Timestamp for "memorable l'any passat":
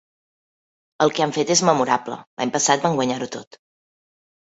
1.69-2.87